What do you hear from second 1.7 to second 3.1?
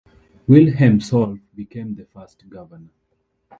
the first governor.